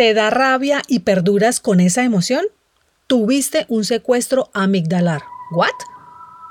¿Te 0.00 0.14
da 0.14 0.30
rabia 0.30 0.80
y 0.88 1.00
perduras 1.00 1.60
con 1.60 1.78
esa 1.78 2.04
emoción? 2.04 2.46
Tuviste 3.06 3.66
un 3.68 3.84
secuestro 3.84 4.48
amigdalar. 4.54 5.20
¿What? 5.50 5.74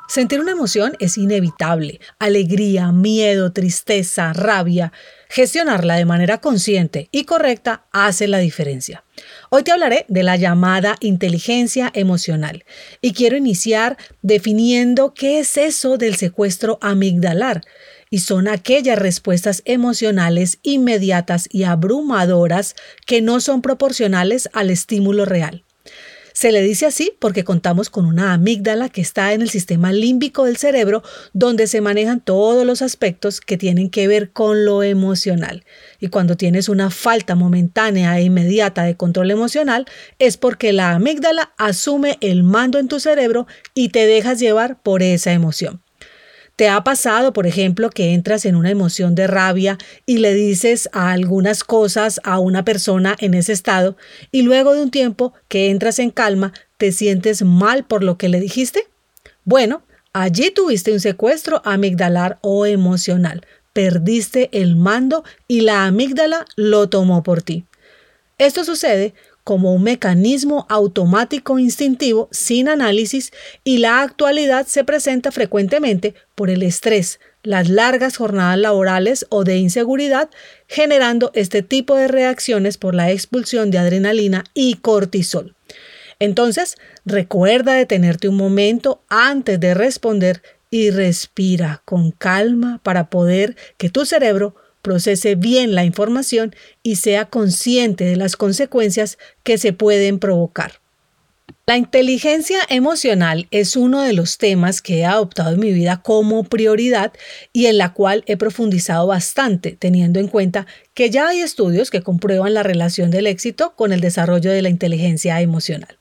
Sentir 0.07 0.39
una 0.39 0.51
emoción 0.51 0.95
es 0.99 1.17
inevitable. 1.17 1.99
Alegría, 2.19 2.91
miedo, 2.91 3.51
tristeza, 3.51 4.33
rabia. 4.33 4.93
Gestionarla 5.29 5.95
de 5.95 6.05
manera 6.05 6.37
consciente 6.37 7.09
y 7.11 7.23
correcta 7.23 7.85
hace 7.91 8.27
la 8.27 8.37
diferencia. 8.37 9.03
Hoy 9.49 9.63
te 9.63 9.71
hablaré 9.71 10.05
de 10.07 10.23
la 10.23 10.35
llamada 10.35 10.95
inteligencia 10.99 11.91
emocional 11.93 12.65
y 13.01 13.13
quiero 13.13 13.37
iniciar 13.37 13.97
definiendo 14.21 15.13
qué 15.13 15.39
es 15.39 15.57
eso 15.57 15.97
del 15.97 16.15
secuestro 16.15 16.77
amigdalar 16.81 17.61
y 18.09 18.19
son 18.19 18.47
aquellas 18.47 18.97
respuestas 18.97 19.61
emocionales 19.65 20.59
inmediatas 20.63 21.47
y 21.51 21.63
abrumadoras 21.63 22.75
que 23.05 23.21
no 23.21 23.39
son 23.39 23.61
proporcionales 23.61 24.49
al 24.53 24.71
estímulo 24.71 25.25
real. 25.25 25.63
Se 26.33 26.51
le 26.51 26.61
dice 26.61 26.85
así 26.85 27.11
porque 27.19 27.43
contamos 27.43 27.89
con 27.89 28.05
una 28.05 28.33
amígdala 28.33 28.89
que 28.89 29.01
está 29.01 29.33
en 29.33 29.41
el 29.41 29.49
sistema 29.49 29.91
límbico 29.91 30.45
del 30.45 30.57
cerebro 30.57 31.03
donde 31.33 31.67
se 31.67 31.81
manejan 31.81 32.21
todos 32.21 32.65
los 32.65 32.81
aspectos 32.81 33.41
que 33.41 33.57
tienen 33.57 33.89
que 33.89 34.07
ver 34.07 34.31
con 34.31 34.65
lo 34.65 34.83
emocional. 34.83 35.65
Y 35.99 36.07
cuando 36.07 36.37
tienes 36.37 36.69
una 36.69 36.89
falta 36.89 37.35
momentánea 37.35 38.17
e 38.17 38.23
inmediata 38.23 38.83
de 38.83 38.95
control 38.95 39.31
emocional 39.31 39.85
es 40.19 40.37
porque 40.37 40.73
la 40.73 40.91
amígdala 40.91 41.53
asume 41.57 42.17
el 42.21 42.43
mando 42.43 42.79
en 42.79 42.87
tu 42.87 42.99
cerebro 42.99 43.47
y 43.73 43.89
te 43.89 44.05
dejas 44.05 44.39
llevar 44.39 44.81
por 44.81 45.03
esa 45.03 45.31
emoción. 45.31 45.81
¿Te 46.59 46.67
ha 46.67 46.83
pasado, 46.83 47.31
por 47.31 47.47
ejemplo, 47.47 47.89
que 47.89 48.13
entras 48.13 48.43
en 48.43 48.57
una 48.57 48.69
emoción 48.69 49.15
de 49.15 49.27
rabia 49.27 49.77
y 50.05 50.17
le 50.17 50.33
dices 50.33 50.89
a 50.91 51.11
algunas 51.11 51.63
cosas 51.63 52.19
a 52.25 52.37
una 52.39 52.65
persona 52.65 53.15
en 53.21 53.33
ese 53.33 53.53
estado 53.53 53.95
y 54.29 54.41
luego 54.41 54.73
de 54.73 54.81
un 54.83 54.91
tiempo 54.91 55.31
que 55.47 55.69
entras 55.69 55.99
en 55.99 56.09
calma 56.11 56.51
te 56.75 56.91
sientes 56.91 57.43
mal 57.43 57.85
por 57.85 58.03
lo 58.03 58.17
que 58.17 58.27
le 58.27 58.41
dijiste? 58.41 58.89
Bueno, 59.45 59.83
allí 60.11 60.51
tuviste 60.51 60.91
un 60.91 60.99
secuestro 60.99 61.61
amigdalar 61.63 62.39
o 62.41 62.65
emocional. 62.65 63.45
Perdiste 63.71 64.49
el 64.51 64.75
mando 64.75 65.23
y 65.47 65.61
la 65.61 65.85
amígdala 65.85 66.45
lo 66.57 66.89
tomó 66.89 67.23
por 67.23 67.41
ti. 67.41 67.63
Esto 68.37 68.65
sucede 68.65 69.13
como 69.43 69.73
un 69.73 69.83
mecanismo 69.83 70.65
automático 70.69 71.59
instintivo 71.59 72.29
sin 72.31 72.67
análisis 72.67 73.31
y 73.63 73.77
la 73.77 74.01
actualidad 74.01 74.67
se 74.67 74.83
presenta 74.83 75.31
frecuentemente 75.31 76.13
por 76.35 76.49
el 76.49 76.63
estrés, 76.63 77.19
las 77.43 77.69
largas 77.69 78.17
jornadas 78.17 78.57
laborales 78.57 79.25
o 79.29 79.43
de 79.43 79.57
inseguridad, 79.57 80.29
generando 80.67 81.31
este 81.33 81.61
tipo 81.61 81.95
de 81.95 82.07
reacciones 82.07 82.77
por 82.77 82.95
la 82.95 83.11
expulsión 83.11 83.71
de 83.71 83.77
adrenalina 83.77 84.43
y 84.53 84.75
cortisol. 84.75 85.55
Entonces, 86.19 86.75
recuerda 87.05 87.73
detenerte 87.73 88.27
un 88.27 88.35
momento 88.35 89.03
antes 89.07 89.59
de 89.59 89.73
responder 89.73 90.41
y 90.69 90.91
respira 90.91 91.81
con 91.85 92.11
calma 92.11 92.79
para 92.83 93.09
poder 93.09 93.55
que 93.77 93.89
tu 93.89 94.05
cerebro 94.05 94.55
procese 94.81 95.35
bien 95.35 95.75
la 95.75 95.83
información 95.83 96.55
y 96.83 96.95
sea 96.95 97.25
consciente 97.25 98.05
de 98.05 98.15
las 98.15 98.35
consecuencias 98.35 99.17
que 99.43 99.57
se 99.57 99.73
pueden 99.73 100.19
provocar. 100.19 100.79
La 101.65 101.77
inteligencia 101.77 102.57
emocional 102.69 103.47
es 103.51 103.75
uno 103.75 104.01
de 104.01 104.13
los 104.13 104.39
temas 104.39 104.81
que 104.81 104.99
he 104.99 105.05
adoptado 105.05 105.53
en 105.53 105.59
mi 105.59 105.71
vida 105.71 106.01
como 106.01 106.43
prioridad 106.43 107.13
y 107.53 107.67
en 107.67 107.77
la 107.77 107.93
cual 107.93 108.23
he 108.25 108.37
profundizado 108.37 109.05
bastante, 109.05 109.77
teniendo 109.77 110.19
en 110.19 110.29
cuenta 110.29 110.65
que 110.95 111.11
ya 111.11 111.27
hay 111.27 111.41
estudios 111.41 111.91
que 111.91 112.01
comprueban 112.01 112.55
la 112.55 112.63
relación 112.63 113.11
del 113.11 113.27
éxito 113.27 113.75
con 113.75 113.93
el 113.93 114.01
desarrollo 114.01 114.51
de 114.51 114.63
la 114.63 114.69
inteligencia 114.69 115.39
emocional. 115.41 115.99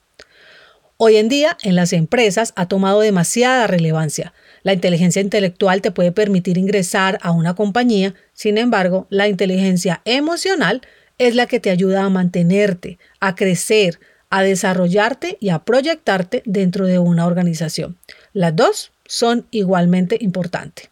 Hoy 0.97 1.17
en 1.17 1.29
día, 1.29 1.59
en 1.63 1.77
las 1.77 1.93
empresas 1.93 2.55
ha 2.57 2.67
tomado 2.67 3.01
demasiada 3.01 3.67
relevancia, 3.67 4.33
la 4.69 4.75
inteligencia 4.75 5.23
intelectual 5.23 5.81
te 5.81 5.93
puede 5.93 6.13
permitir 6.13 6.59
ingresar 6.59 7.19
a 7.23 7.31
una 7.31 7.55
compañía, 7.55 8.15
sin 8.35 8.59
embargo, 8.59 9.07
la 9.09 9.27
inteligencia 9.27 10.03
emocional 10.05 10.83
es 11.17 11.35
la 11.35 11.47
que 11.47 11.59
te 11.59 11.71
ayuda 11.71 12.05
a 12.05 12.11
mantenerte, 12.11 12.99
a 13.19 13.35
crecer, 13.35 13.99
a 14.29 14.43
desarrollarte 14.43 15.39
y 15.41 15.49
a 15.49 15.61
proyectarte 15.61 16.43
dentro 16.45 16.85
de 16.85 16.99
una 16.99 17.25
organización. 17.25 17.97
Las 18.35 18.55
dos 18.57 18.93
son 19.07 19.47
igualmente 19.53 20.19
importantes. 20.21 20.91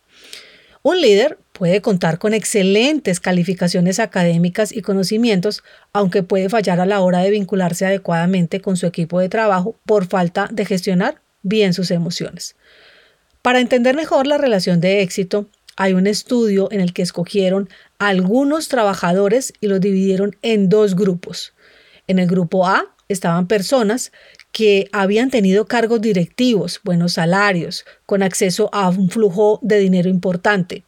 Un 0.82 1.02
líder 1.02 1.38
puede 1.52 1.82
contar 1.82 2.18
con 2.18 2.32
excelentes 2.32 3.20
calificaciones 3.20 4.00
académicas 4.00 4.72
y 4.72 4.80
conocimientos, 4.80 5.62
aunque 5.92 6.22
puede 6.22 6.48
fallar 6.48 6.80
a 6.80 6.86
la 6.86 7.00
hora 7.00 7.18
de 7.18 7.30
vincularse 7.30 7.84
adecuadamente 7.84 8.62
con 8.62 8.78
su 8.78 8.86
equipo 8.86 9.20
de 9.20 9.28
trabajo 9.28 9.76
por 9.84 10.06
falta 10.06 10.48
de 10.50 10.64
gestionar 10.64 11.20
bien 11.42 11.74
sus 11.74 11.90
emociones. 11.90 12.56
Para 13.46 13.60
entender 13.60 13.94
mejor 13.94 14.26
la 14.26 14.38
relación 14.38 14.80
de 14.80 15.02
éxito, 15.02 15.46
hay 15.76 15.92
un 15.92 16.08
estudio 16.08 16.66
en 16.72 16.80
el 16.80 16.92
que 16.92 17.02
escogieron 17.02 17.68
algunos 17.96 18.66
trabajadores 18.66 19.52
y 19.60 19.68
los 19.68 19.80
dividieron 19.80 20.34
en 20.42 20.68
dos 20.68 20.96
grupos. 20.96 21.54
En 22.08 22.18
el 22.18 22.26
grupo 22.26 22.66
A 22.66 22.92
estaban 23.08 23.46
personas 23.46 24.10
que 24.50 24.88
habían 24.90 25.30
tenido 25.30 25.66
cargos 25.66 26.00
directivos, 26.00 26.80
buenos 26.82 27.12
salarios, 27.12 27.84
con 28.04 28.24
acceso 28.24 28.68
a 28.72 28.88
un 28.88 29.10
flujo 29.10 29.60
de 29.62 29.78
dinero 29.78 30.10
importante. 30.10 30.82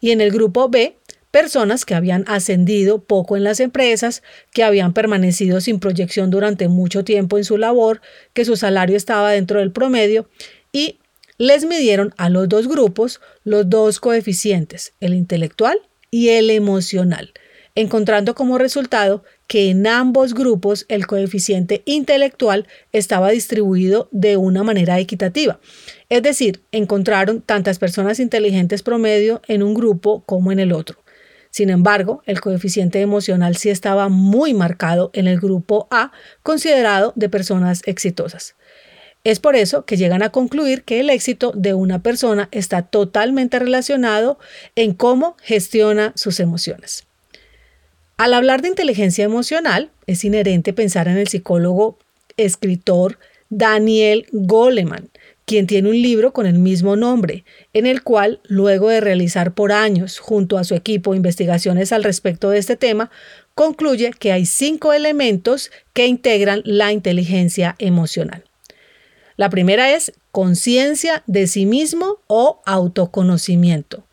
Y 0.00 0.10
en 0.10 0.20
el 0.20 0.32
grupo 0.32 0.68
B, 0.68 0.96
personas 1.30 1.84
que 1.84 1.94
habían 1.94 2.24
ascendido 2.26 3.04
poco 3.04 3.36
en 3.36 3.44
las 3.44 3.60
empresas, 3.60 4.24
que 4.50 4.64
habían 4.64 4.92
permanecido 4.92 5.60
sin 5.60 5.78
proyección 5.78 6.30
durante 6.30 6.66
mucho 6.66 7.04
tiempo 7.04 7.38
en 7.38 7.44
su 7.44 7.58
labor, 7.58 8.00
que 8.32 8.44
su 8.44 8.56
salario 8.56 8.96
estaba 8.96 9.30
dentro 9.30 9.60
del 9.60 9.70
promedio 9.70 10.28
y 10.72 10.98
les 11.42 11.64
midieron 11.64 12.14
a 12.18 12.28
los 12.28 12.48
dos 12.48 12.68
grupos 12.68 13.20
los 13.42 13.68
dos 13.68 13.98
coeficientes, 13.98 14.92
el 15.00 15.12
intelectual 15.12 15.76
y 16.08 16.28
el 16.28 16.50
emocional, 16.50 17.32
encontrando 17.74 18.36
como 18.36 18.58
resultado 18.58 19.24
que 19.48 19.68
en 19.68 19.88
ambos 19.88 20.34
grupos 20.34 20.86
el 20.88 21.08
coeficiente 21.08 21.82
intelectual 21.84 22.68
estaba 22.92 23.32
distribuido 23.32 24.08
de 24.12 24.36
una 24.36 24.62
manera 24.62 25.00
equitativa. 25.00 25.58
Es 26.08 26.22
decir, 26.22 26.62
encontraron 26.70 27.40
tantas 27.40 27.80
personas 27.80 28.20
inteligentes 28.20 28.84
promedio 28.84 29.42
en 29.48 29.64
un 29.64 29.74
grupo 29.74 30.22
como 30.24 30.52
en 30.52 30.60
el 30.60 30.70
otro. 30.70 31.02
Sin 31.50 31.70
embargo, 31.70 32.22
el 32.24 32.40
coeficiente 32.40 33.00
emocional 33.00 33.56
sí 33.56 33.68
estaba 33.68 34.08
muy 34.08 34.54
marcado 34.54 35.10
en 35.12 35.26
el 35.26 35.40
grupo 35.40 35.88
A, 35.90 36.12
considerado 36.44 37.12
de 37.16 37.28
personas 37.28 37.82
exitosas. 37.84 38.54
Es 39.24 39.38
por 39.38 39.54
eso 39.54 39.84
que 39.84 39.96
llegan 39.96 40.22
a 40.22 40.30
concluir 40.30 40.82
que 40.82 40.98
el 40.98 41.08
éxito 41.08 41.52
de 41.54 41.74
una 41.74 42.02
persona 42.02 42.48
está 42.50 42.82
totalmente 42.82 43.58
relacionado 43.60 44.38
en 44.74 44.94
cómo 44.94 45.36
gestiona 45.42 46.12
sus 46.16 46.40
emociones. 46.40 47.04
Al 48.16 48.34
hablar 48.34 48.62
de 48.62 48.68
inteligencia 48.68 49.24
emocional, 49.24 49.90
es 50.06 50.24
inherente 50.24 50.72
pensar 50.72 51.06
en 51.06 51.18
el 51.18 51.28
psicólogo 51.28 51.98
escritor 52.36 53.18
Daniel 53.48 54.26
Goleman, 54.32 55.08
quien 55.44 55.66
tiene 55.66 55.90
un 55.90 56.02
libro 56.02 56.32
con 56.32 56.46
el 56.46 56.58
mismo 56.58 56.96
nombre, 56.96 57.44
en 57.72 57.86
el 57.86 58.02
cual, 58.02 58.40
luego 58.44 58.88
de 58.88 59.00
realizar 59.00 59.54
por 59.54 59.70
años 59.70 60.18
junto 60.18 60.58
a 60.58 60.64
su 60.64 60.74
equipo 60.74 61.14
investigaciones 61.14 61.92
al 61.92 62.04
respecto 62.04 62.50
de 62.50 62.58
este 62.58 62.76
tema, 62.76 63.10
concluye 63.54 64.12
que 64.18 64.32
hay 64.32 64.46
cinco 64.46 64.92
elementos 64.92 65.70
que 65.92 66.06
integran 66.06 66.62
la 66.64 66.92
inteligencia 66.92 67.76
emocional. 67.78 68.44
La 69.36 69.50
primera 69.50 69.92
es 69.92 70.12
conciencia 70.30 71.22
de 71.26 71.46
sí 71.46 71.66
mismo 71.66 72.18
o 72.26 72.62
autoconocimiento. 72.66 74.06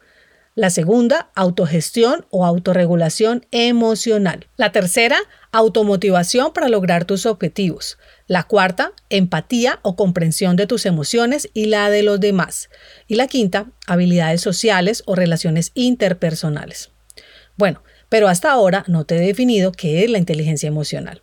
La 0.55 0.69
segunda, 0.69 1.29
autogestión 1.35 2.25
o 2.31 2.45
autorregulación 2.45 3.45
emocional. 3.51 4.47
La 4.57 4.73
tercera, 4.73 5.17
automotivación 5.53 6.51
para 6.51 6.67
lograr 6.67 7.05
tus 7.05 7.25
objetivos. 7.25 7.97
La 8.27 8.43
cuarta, 8.43 8.91
empatía 9.09 9.79
o 9.83 9.95
comprensión 9.95 10.57
de 10.57 10.67
tus 10.67 10.85
emociones 10.85 11.49
y 11.53 11.67
la 11.67 11.89
de 11.89 12.03
los 12.03 12.19
demás. 12.19 12.69
Y 13.07 13.15
la 13.15 13.27
quinta, 13.27 13.67
habilidades 13.87 14.41
sociales 14.41 15.01
o 15.05 15.15
relaciones 15.15 15.71
interpersonales. 15.75 16.91
Bueno, 17.55 17.81
Pero 18.09 18.27
hasta 18.27 18.51
ahora 18.51 18.83
no 18.87 19.05
te 19.05 19.17
he 19.17 19.19
definido 19.19 19.71
qué 19.71 20.03
es 20.03 20.09
la 20.09 20.17
inteligencia 20.17 20.67
emocional. 20.67 21.21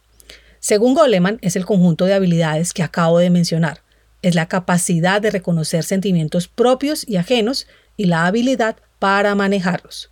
Según 0.61 0.95
Goleman, 0.95 1.39
es 1.43 1.57
el 1.57 1.67
conjunto 1.67 2.07
de 2.07 2.15
habilidades 2.15 2.73
que 2.73 2.85
acabo 2.85 3.19
de 3.19 3.29
mencionar. 3.29 3.83
Es 4.23 4.35
la 4.35 4.47
capacidad 4.47 5.21
de 5.21 5.31
reconocer 5.31 5.85
sentimientos 5.85 6.49
propios 6.49 7.07
y 7.09 7.17
ajenos 7.17 7.67
y 7.97 8.07
la 8.07 8.27
habilidad 8.27 8.77
para 8.99 9.35
manejarlos. 9.35 10.11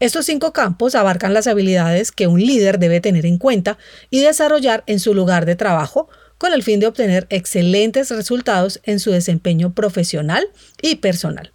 Estos 0.00 0.26
cinco 0.26 0.52
campos 0.52 0.94
abarcan 0.94 1.34
las 1.34 1.46
habilidades 1.46 2.10
que 2.10 2.26
un 2.26 2.40
líder 2.40 2.78
debe 2.78 3.00
tener 3.00 3.26
en 3.26 3.38
cuenta 3.38 3.78
y 4.10 4.20
desarrollar 4.20 4.82
en 4.86 4.98
su 4.98 5.14
lugar 5.14 5.46
de 5.46 5.56
trabajo 5.56 6.08
con 6.36 6.52
el 6.52 6.62
fin 6.62 6.80
de 6.80 6.86
obtener 6.86 7.26
excelentes 7.30 8.10
resultados 8.10 8.80
en 8.84 8.98
su 8.98 9.12
desempeño 9.12 9.72
profesional 9.74 10.48
y 10.82 10.96
personal. 10.96 11.52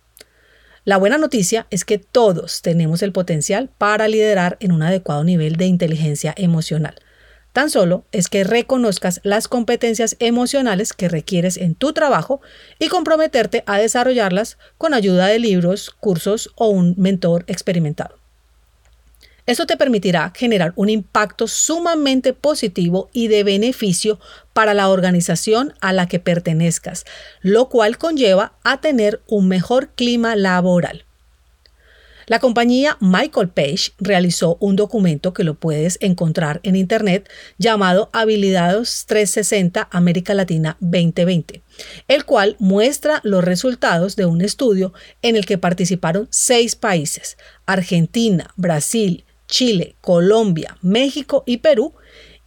La 0.85 0.97
buena 0.97 1.17
noticia 1.17 1.67
es 1.69 1.83
que 1.83 1.97
todos 1.99 2.61
tenemos 2.61 3.03
el 3.03 3.11
potencial 3.11 3.69
para 3.77 4.07
liderar 4.07 4.57
en 4.61 4.71
un 4.71 4.81
adecuado 4.81 5.23
nivel 5.23 5.57
de 5.57 5.65
inteligencia 5.65 6.33
emocional. 6.37 6.95
Tan 7.53 7.69
solo 7.69 8.05
es 8.11 8.29
que 8.29 8.43
reconozcas 8.43 9.21
las 9.23 9.47
competencias 9.47 10.15
emocionales 10.19 10.93
que 10.93 11.09
requieres 11.09 11.57
en 11.57 11.73
tu 11.75 11.93
trabajo 11.93 12.41
y 12.77 12.89
comprometerte 12.89 13.63
a 13.65 13.79
desarrollarlas 13.79 14.57
con 14.77 14.93
ayuda 14.93 15.27
de 15.27 15.39
libros, 15.39 15.89
cursos 15.89 16.51
o 16.55 16.69
un 16.69 16.93
mentor 16.97 17.43
experimentado. 17.47 18.19
Esto 19.47 19.65
te 19.65 19.77
permitirá 19.77 20.31
generar 20.35 20.73
un 20.75 20.89
impacto 20.89 21.47
sumamente 21.47 22.33
positivo 22.33 23.09
y 23.13 23.29
de 23.29 23.43
beneficio 23.43 24.19
para 24.53 24.75
la 24.75 24.89
organización 24.89 25.73
a 25.81 25.91
la 25.91 26.07
que 26.07 26.19
pertenezcas, 26.19 27.03
lo 27.41 27.67
cual 27.67 27.97
conlleva 27.97 28.53
a 28.63 28.79
tener 28.79 29.23
un 29.27 29.47
mejor 29.47 29.89
clima 29.95 30.35
laboral. 30.35 31.05
La 32.29 32.37
compañía 32.37 32.95
Michael 32.99 33.49
Page 33.49 33.93
realizó 33.97 34.57
un 34.59 34.75
documento 34.75 35.33
que 35.33 35.43
lo 35.43 35.55
puedes 35.55 35.97
encontrar 35.99 36.59
en 36.61 36.75
Internet 36.75 37.27
llamado 37.57 38.11
Habilidades 38.13 39.05
360 39.07 39.89
América 39.91 40.35
Latina 40.35 40.77
2020, 40.79 41.63
el 42.07 42.25
cual 42.25 42.55
muestra 42.59 43.19
los 43.23 43.43
resultados 43.43 44.15
de 44.15 44.27
un 44.27 44.41
estudio 44.41 44.93
en 45.23 45.37
el 45.37 45.47
que 45.47 45.57
participaron 45.57 46.27
seis 46.29 46.75
países, 46.75 47.35
Argentina, 47.65 48.53
Brasil, 48.57 49.25
Chile, 49.47 49.95
Colombia, 49.99 50.77
México 50.83 51.43
y 51.47 51.57
Perú, 51.57 51.95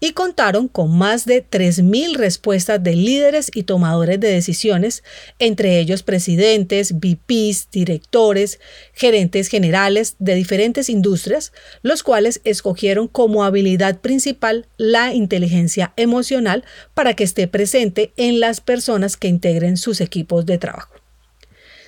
y 0.03 0.15
contaron 0.15 0.67
con 0.67 0.99
más 0.99 1.27
de 1.27 1.49
3.000 1.49 2.17
respuestas 2.17 2.83
de 2.83 2.97
líderes 2.97 3.53
y 3.55 3.63
tomadores 3.63 4.19
de 4.19 4.33
decisiones, 4.33 5.05
entre 5.39 5.79
ellos 5.79 6.03
presidentes, 6.03 6.95
VPs, 6.99 7.69
directores, 7.71 8.59
gerentes 8.95 9.47
generales 9.47 10.17
de 10.19 10.35
diferentes 10.35 10.89
industrias, 10.89 11.53
los 11.83 12.03
cuales 12.03 12.41
escogieron 12.43 13.07
como 13.07 13.45
habilidad 13.45 14.01
principal 14.01 14.67
la 14.77 15.15
inteligencia 15.15 15.93
emocional 15.95 16.65
para 16.95 17.15
que 17.15 17.23
esté 17.23 17.47
presente 17.47 18.13
en 18.17 18.41
las 18.41 18.61
personas 18.61 19.17
que 19.17 19.29
integren 19.29 19.77
sus 19.77 20.01
equipos 20.01 20.47
de 20.47 20.59
trabajo. 20.59 21.02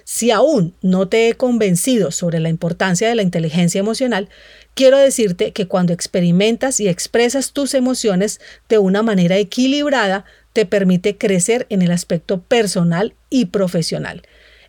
Si 0.04 0.30
aún 0.30 0.74
no 0.82 1.08
te 1.08 1.28
he 1.28 1.34
convencido 1.34 2.10
sobre 2.10 2.38
la 2.38 2.50
importancia 2.50 3.08
de 3.08 3.14
la 3.14 3.22
inteligencia 3.22 3.78
emocional, 3.78 4.28
quiero 4.74 4.98
decirte 4.98 5.52
que 5.52 5.66
cuando 5.66 5.92
experimentas 5.92 6.78
y 6.78 6.88
expresas 6.88 7.52
tus 7.52 7.74
emociones 7.74 8.40
de 8.68 8.78
una 8.78 9.02
manera 9.02 9.38
equilibrada, 9.38 10.24
te 10.52 10.66
permite 10.66 11.16
crecer 11.16 11.66
en 11.70 11.82
el 11.82 11.90
aspecto 11.90 12.42
personal 12.42 13.14
y 13.30 13.46
profesional. 13.46 14.22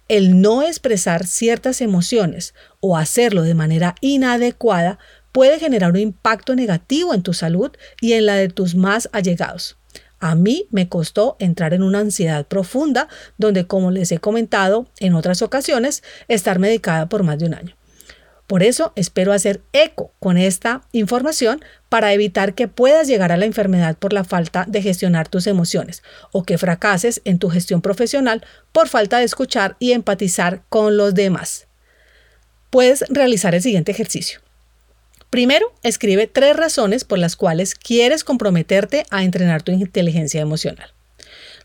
El 0.07 0.41
no 0.41 0.63
expresar 0.63 1.27
ciertas 1.27 1.81
emociones 1.81 2.53
o 2.79 2.97
hacerlo 2.97 3.41
de 3.41 3.55
manera 3.55 3.95
inadecuada 4.01 4.99
puede 5.31 5.59
generar 5.59 5.91
un 5.91 5.99
impacto 5.99 6.55
negativo 6.55 7.13
en 7.13 7.23
tu 7.23 7.33
salud 7.33 7.71
y 7.99 8.13
en 8.13 8.25
la 8.25 8.35
de 8.35 8.47
tus 8.47 8.75
más 8.75 9.09
allegados. 9.11 9.77
A 10.25 10.33
mí 10.33 10.67
me 10.71 10.89
costó 10.89 11.35
entrar 11.37 11.75
en 11.75 11.83
una 11.83 11.99
ansiedad 11.99 12.47
profunda 12.47 13.07
donde, 13.37 13.67
como 13.67 13.91
les 13.91 14.11
he 14.11 14.17
comentado 14.17 14.87
en 14.99 15.13
otras 15.13 15.43
ocasiones, 15.43 16.01
estar 16.27 16.57
medicada 16.57 17.07
por 17.07 17.21
más 17.21 17.37
de 17.37 17.45
un 17.45 17.53
año. 17.53 17.75
Por 18.47 18.63
eso 18.63 18.91
espero 18.95 19.33
hacer 19.33 19.61
eco 19.71 20.13
con 20.19 20.39
esta 20.39 20.81
información 20.93 21.63
para 21.89 22.11
evitar 22.11 22.55
que 22.55 22.67
puedas 22.67 23.07
llegar 23.07 23.31
a 23.31 23.37
la 23.37 23.45
enfermedad 23.45 23.99
por 23.99 24.13
la 24.13 24.23
falta 24.23 24.65
de 24.67 24.81
gestionar 24.81 25.27
tus 25.27 25.45
emociones 25.45 26.01
o 26.31 26.41
que 26.41 26.57
fracases 26.57 27.21
en 27.23 27.37
tu 27.37 27.51
gestión 27.51 27.83
profesional 27.83 28.43
por 28.71 28.87
falta 28.87 29.19
de 29.19 29.25
escuchar 29.25 29.77
y 29.77 29.91
empatizar 29.91 30.63
con 30.69 30.97
los 30.97 31.13
demás. 31.13 31.67
Puedes 32.71 33.05
realizar 33.09 33.53
el 33.53 33.61
siguiente 33.61 33.91
ejercicio. 33.91 34.39
Primero, 35.29 35.73
escribe 35.83 36.27
tres 36.27 36.55
razones 36.55 37.03
por 37.03 37.19
las 37.19 37.35
cuales 37.35 37.75
quieres 37.75 38.23
comprometerte 38.23 39.05
a 39.09 39.23
entrenar 39.23 39.63
tu 39.63 39.71
inteligencia 39.71 40.41
emocional. 40.41 40.93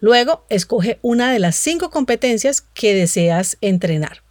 Luego, 0.01 0.45
escoge 0.49 0.99
una 1.03 1.33
de 1.33 1.39
las 1.39 1.57
cinco 1.57 1.91
competencias 1.91 2.63
que 2.75 2.95
deseas 2.95 3.59
entrenar 3.61 4.23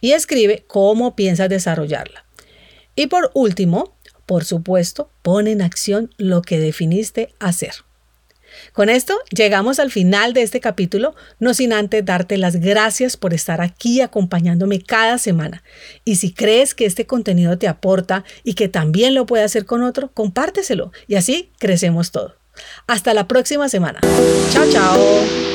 y 0.00 0.12
escribe 0.12 0.64
cómo 0.66 1.16
piensas 1.16 1.48
desarrollarla. 1.48 2.24
Y 2.96 3.06
por 3.06 3.30
último, 3.34 3.96
por 4.26 4.44
supuesto, 4.44 5.10
pon 5.22 5.46
en 5.46 5.62
acción 5.62 6.12
lo 6.16 6.42
que 6.42 6.58
definiste 6.58 7.34
hacer. 7.38 7.83
Con 8.72 8.88
esto 8.88 9.18
llegamos 9.30 9.78
al 9.78 9.90
final 9.90 10.32
de 10.32 10.42
este 10.42 10.60
capítulo, 10.60 11.14
no 11.38 11.54
sin 11.54 11.72
antes 11.72 12.04
darte 12.04 12.38
las 12.38 12.56
gracias 12.56 13.16
por 13.16 13.34
estar 13.34 13.60
aquí 13.60 14.00
acompañándome 14.00 14.80
cada 14.80 15.18
semana. 15.18 15.62
Y 16.04 16.16
si 16.16 16.32
crees 16.32 16.74
que 16.74 16.86
este 16.86 17.06
contenido 17.06 17.58
te 17.58 17.68
aporta 17.68 18.24
y 18.42 18.54
que 18.54 18.68
también 18.68 19.14
lo 19.14 19.26
puede 19.26 19.44
hacer 19.44 19.64
con 19.64 19.82
otro, 19.82 20.12
compárteselo 20.12 20.92
y 21.06 21.16
así 21.16 21.52
crecemos 21.58 22.10
todo. 22.10 22.36
Hasta 22.86 23.14
la 23.14 23.26
próxima 23.26 23.68
semana. 23.68 24.00
Chao, 24.52 24.64
chao. 24.70 25.53